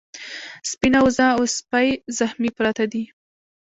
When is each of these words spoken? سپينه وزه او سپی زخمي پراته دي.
سپينه 0.71 0.99
وزه 1.05 1.25
او 1.35 1.41
سپی 1.57 1.87
زخمي 2.17 2.49
پراته 2.57 2.85
دي. 2.91 3.03